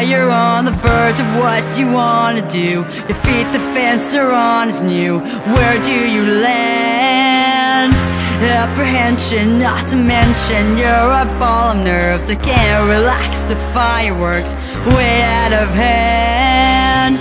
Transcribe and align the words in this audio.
you're 0.00 0.30
on 0.30 0.64
the 0.64 0.70
verge 0.70 1.20
of 1.20 1.28
what 1.36 1.64
you 1.78 1.90
wanna 1.92 2.46
do. 2.48 2.84
Your 3.08 3.18
feet, 3.24 3.48
the 3.52 3.60
fence 3.74 4.06
they're 4.06 4.32
on 4.32 4.68
is 4.68 4.80
new. 4.80 5.20
Where 5.54 5.82
do 5.82 5.92
you 5.92 6.24
land? 6.42 7.94
Apprehension, 8.40 9.58
not 9.58 9.88
to 9.88 9.96
mention 9.96 10.78
you're 10.78 11.12
a 11.22 11.26
ball 11.38 11.72
of 11.72 11.84
nerves 11.84 12.24
that 12.26 12.42
can't 12.42 12.88
relax. 12.88 13.42
The 13.42 13.56
fireworks 13.74 14.54
way 14.94 15.22
out 15.22 15.52
of 15.52 15.68
hand. 15.74 17.18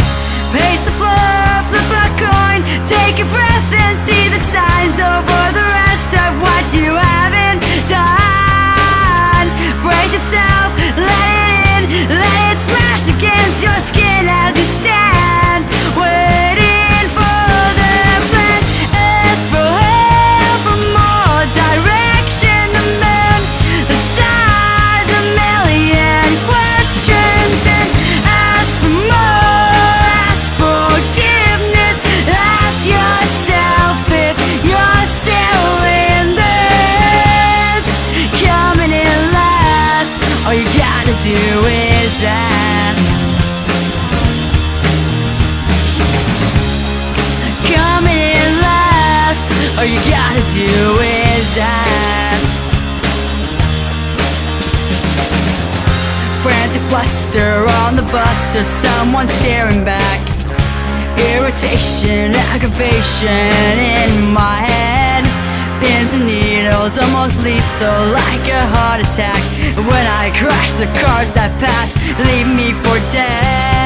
Pace 0.54 0.84
the 0.86 0.96
floor, 0.96 1.50
flip 1.70 1.90
a 2.04 2.08
coin, 2.22 2.62
take 2.86 3.18
a 3.20 3.28
breath 3.34 3.70
and 3.74 3.98
see 3.98 4.30
the 4.30 4.40
signs 4.40 4.77
do 41.28 41.34
is 41.34 42.24
ask. 42.24 43.18
In 48.00 48.52
last. 48.62 49.50
All 49.78 49.84
you 49.84 50.00
gotta 50.08 50.44
do 50.56 50.72
is 51.04 51.58
ask. 51.60 52.62
Frantic 56.44 56.84
fluster 56.90 57.66
on 57.84 57.98
the 57.98 58.08
bus, 58.14 58.46
there's 58.54 58.68
someone 58.68 59.28
staring 59.28 59.84
back. 59.84 60.20
Irritation, 61.36 62.32
aggravation 62.56 63.74
in 64.00 64.34
my 64.34 64.62
head. 64.64 64.97
Pins 65.80 66.14
and 66.14 66.26
needles, 66.26 66.98
almost 66.98 67.38
lethal, 67.44 68.02
like 68.10 68.46
a 68.50 68.64
heart 68.74 69.02
attack. 69.06 69.42
When 69.78 70.06
I 70.22 70.32
crash, 70.34 70.74
the 70.74 70.90
cars 71.02 71.32
that 71.38 71.54
pass 71.62 71.96
leave 72.18 72.50
me 72.56 72.74
for 72.74 72.98
dead. 73.14 73.77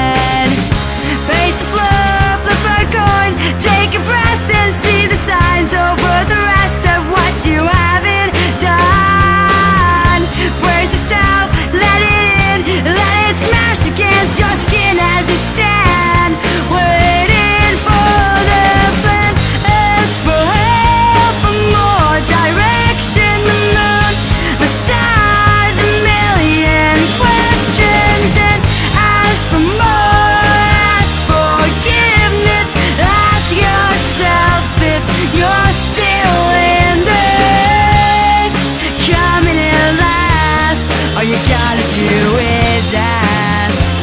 All 41.21 41.27
you 41.27 41.36
gotta 41.36 41.83
do 41.93 42.37
is 42.39 42.95
ask. 42.95 43.95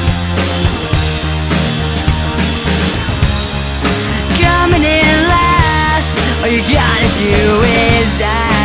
Coming 4.41 4.85
in 4.85 5.27
last. 5.27 6.45
All 6.45 6.49
you 6.49 6.61
gotta 6.73 7.09
do 7.19 7.63
is 7.65 8.21
ask. 8.21 8.58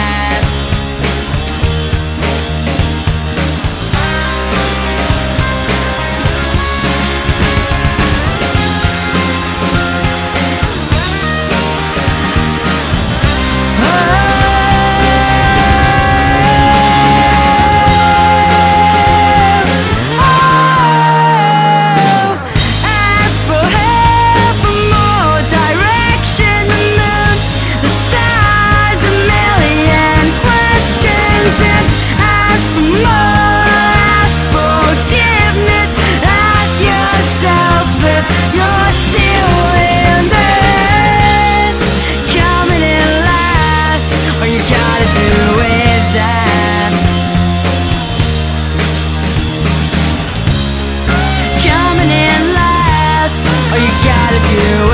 Gotta 54.03 54.39
do 54.49 54.91
ask. 54.91 54.92